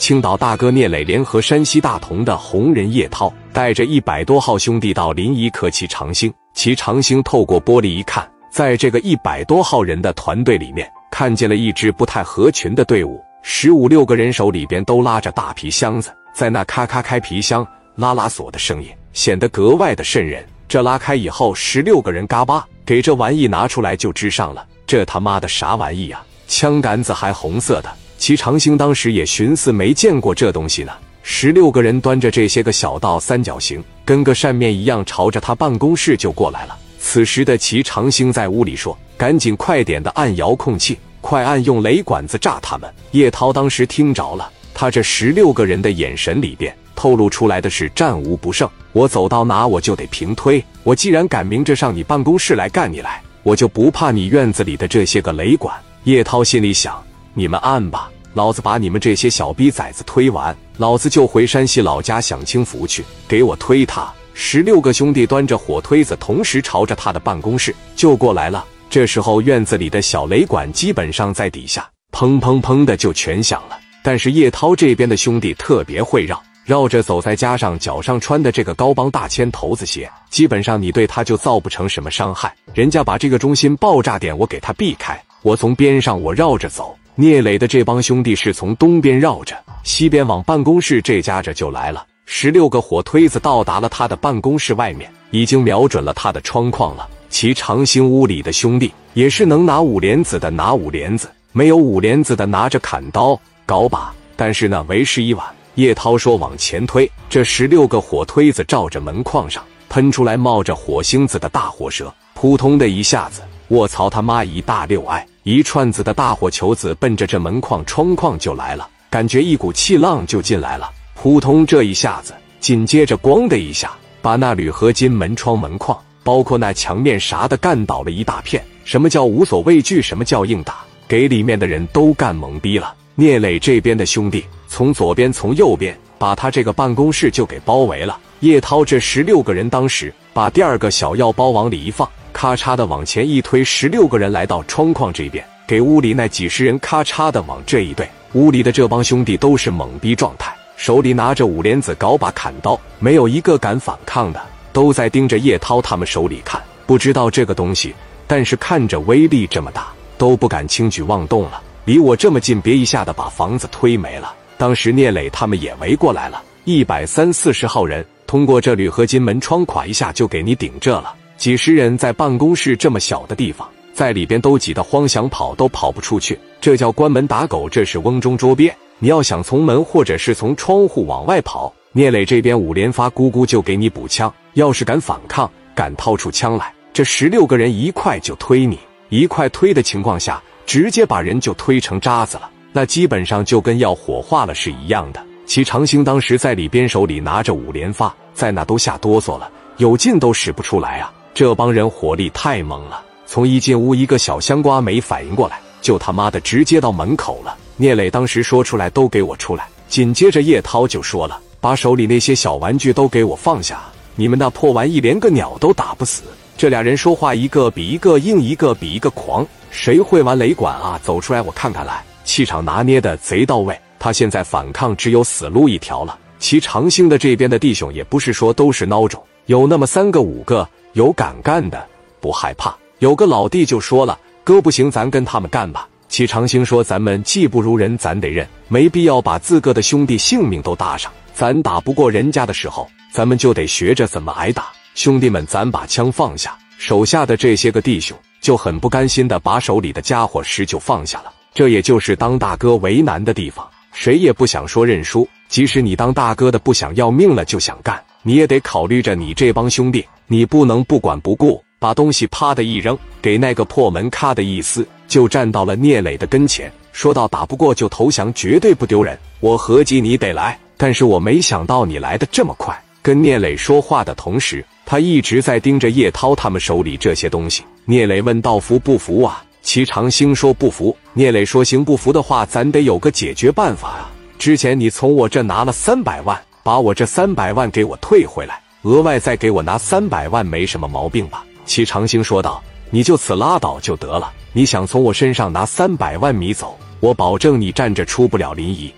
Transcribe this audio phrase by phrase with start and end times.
[0.00, 6.32] 青岛大哥聂磊联合山西大同的红人叶涛，带着一百多号兄弟到临沂克骑长兴。
[6.54, 17.64] 骑长兴透过玻璃一看，在这个一百多号人的团队里面，看见了一支不太合群的队伍，十五六个人手里边都拉着大皮箱子，在那咔咔开皮箱、
[17.94, 20.42] 拉拉锁的声音，显得格外的瘆人。
[20.66, 24.66] 这拉开以后，十六个人嘎巴给这玩意拿出来就支上了。
[24.86, 26.22] 这他妈的啥玩意呀？
[26.48, 27.94] 枪杆子还红色的。
[28.20, 30.92] 齐长兴当时也寻思没见过这东西呢。
[31.22, 36.76] 十六个人端着这些个小道三角形，跟个扇面一样，朝着他办公室就过来了。
[36.98, 48.68] 此时的齐长兴在屋里说：“赶紧快点的按遥控器，快按用雷管子炸他们。”叶涛当时听着了，他这十六个人的眼神里边透露出来的是战无不胜。
[48.92, 50.62] 我走到哪我就得平推。
[50.82, 55.74] 我既然敢明着上你办公室来干你来，我就不怕你院子里的这些个雷管。
[56.04, 57.02] 叶涛心里想。
[57.34, 63.04] 你们按吧，老子把你们这些小逼崽子推完，老子就回山西老家享清福去。
[63.28, 64.12] 给我推他！
[64.34, 68.64] 十六个兄弟端着火推子，同时朝着他的办公室就过来了。
[68.88, 73.78] 这时候院子里的小雷管基本上在底下砰砰砰的就全响了。
[74.02, 82.52] 但是叶涛这边的兄弟特别会绕，绕着走，再加上脚上穿的这个高帮大铅头子鞋，基本上你对他就造不成什么伤害。
[82.72, 86.96] 人家把这个中心爆炸点我给他避开，我从边上我绕着走。
[87.16, 92.06] 聂磊的这帮兄弟是从东边绕着西边往办公室这家着就来了。
[92.24, 97.08] 十六个火推子到达了他的办公室外面，已经瞄准了他的窗框了。
[97.28, 104.14] 其长兴屋里的兄弟也是能拿五连子的拿五连子，没有五连子的拿着砍刀镐把。
[104.36, 105.44] 但是呢，为时已晚。
[105.74, 115.26] 叶涛说：“往前推。”这十六个火推子照着门框上喷出来冒着火星子的大火舌，扑通的一下子，卧槽他妈一大溜挨！
[115.42, 128.62] 一串子的大火球子奔着这门框、窗框就来了，感觉一股气浪就进来了，扑通这一下子，紧接着咣的一下，把那铝合金门窗、门框，包括那墙面啥的干倒了一大片。
[128.84, 130.02] 什么叫无所畏惧？
[130.02, 130.80] 什么叫硬打？
[131.08, 132.94] 给里面的人都干懵逼了。
[133.14, 138.18] 聂磊这边的兄弟从左边、从右边把他这个办公室就给包围了。
[138.40, 142.06] 叶涛这十六个人当时把第二个小药包往里一放。
[142.40, 148.08] 咔嚓的往前一推，十六个人来到窗框这边，给屋里那几十人咔嚓的往这一对。
[148.32, 154.40] 屋里的这帮兄弟都是懵逼状态，手里拿着五连子、镐把、砍刀，没有一个敢反抗的，
[154.72, 156.58] 都在盯着叶涛他们手里看。
[156.86, 157.94] 不知道这个东西，
[158.26, 161.62] 但是看着威力这么大，都不敢轻举妄动了。
[161.84, 164.32] 离我这么近，别一下子把房子推没了。
[164.56, 171.16] 当时聂磊他们也围过来了，一百三四十号人，通过这铝合金门窗，垮一下就给你顶这了。
[171.40, 178.70] 几十人在办公室这么小的地方，在里边都挤得慌，想跑都跑不出去，这叫关门打狗，这是瓮中捉鳖。
[178.98, 184.30] 你要想从门或者是从窗户往外跑，聂磊这边五连发咕咕就给你补枪。
[184.52, 195.24] 要是敢反抗，敢掏出枪来，这十六个人一块就推你，一块推的情况下，直接把人就推成渣子了，那基本上就跟要火化了是一样的。
[195.46, 201.10] 齐长兴当时在里边手里拿着五连发，在那都吓哆嗦了，有劲都使不出来啊。
[201.40, 207.56] 这帮人火力太猛了，从一进屋，一个小香瓜没反应过来，就他妈的直接到门口了。
[207.78, 213.80] 聂磊当时说出来：“都给我出来！”紧接着叶涛就说了：“把手里那些小玩具都给我放下！
[214.16, 216.24] 你们那破玩意连个鸟都打不死。”
[216.58, 219.46] 这俩人说话一个比一个硬，一个比一个狂。
[219.70, 221.00] 谁会玩雷管啊？
[221.02, 222.04] 走出来我看看来！
[222.22, 223.74] 气场拿捏的贼到位。
[223.98, 226.18] 他现在反抗只有死路一条了。
[226.38, 230.68] 其长兴的这边的弟兄也不是说都是孬种，有那么三个五个。
[230.94, 231.86] 有敢干的，
[232.20, 232.76] 不害怕。
[232.98, 241.12] 有个老弟就说了：“哥不行，咱跟他们干吧。”齐长兴说：“咱们技不如人，咱得认，没必要把自个的兄弟性命都搭上。
[241.32, 244.66] 咱打不过人家的时候，咱们就得学着怎么挨打。
[244.96, 251.32] 兄弟们，咱把枪放下。”手下的这些个弟兄就很不甘心的把手里的家伙事就放下了。
[251.54, 255.28] 这也就是当大哥为难的地方，谁也不想说认输。
[255.48, 258.02] 即使你当大哥的不想要命了，就想干。
[258.22, 269.18] 你也得考虑着你这帮兄弟，你不能不管不顾，把东西啪的一扔，给那个破门咔的一撕，就站到了聂磊的跟前，说到打不过就投降，绝对不丢人。
[269.40, 272.78] 我合计你得来，但是我没想到你来的这么快。
[273.02, 277.62] 跟聂磊说话的同时，他一直在盯着叶涛他们手里这些东西。
[277.86, 284.10] 聂磊问道：“服不服啊？”齐长兴说：“不服。”聂磊说：“行，不服的话，咱得有个解决办法啊。
[284.38, 291.44] 之前你从我这拿了三百万。”把我这三百万给我退回来，额外再给我拿三百万，没什么毛病吧？
[291.64, 294.32] 齐长兴说道：“你就此拉倒就得了。
[294.52, 298.92] 你想从我身上拿三百万米走，我保证你站着出不了临沂。”